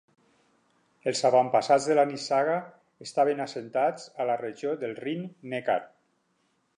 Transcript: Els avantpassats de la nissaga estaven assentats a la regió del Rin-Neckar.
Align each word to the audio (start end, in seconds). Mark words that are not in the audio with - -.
Els 1.09 1.19
avantpassats 1.29 1.85
de 1.89 1.97
la 1.99 2.05
nissaga 2.11 2.55
estaven 3.07 3.45
assentats 3.45 4.09
a 4.25 4.27
la 4.31 4.39
regió 4.43 4.73
del 4.85 4.97
Rin-Neckar. 5.05 5.81